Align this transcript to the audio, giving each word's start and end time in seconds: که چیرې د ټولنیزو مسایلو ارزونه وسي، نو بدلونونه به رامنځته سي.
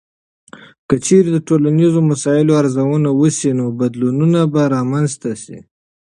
که 0.87 0.95
چیرې 1.05 1.29
د 1.33 1.37
ټولنیزو 1.47 1.99
مسایلو 2.11 2.57
ارزونه 2.61 3.09
وسي، 3.19 3.51
نو 3.59 3.65
بدلونونه 3.79 4.39
به 4.53 4.61
رامنځته 4.75 5.31
سي. 5.43 5.57